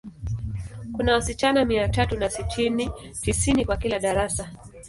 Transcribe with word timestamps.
Kuna 0.95 1.13
wasichana 1.13 1.65
mia 1.65 1.89
tatu 1.89 2.17
na 2.17 2.29
sitini, 2.29 2.91
tisini 3.21 3.65
kwa 3.65 3.77
kila 3.77 3.99
darasa. 3.99 4.49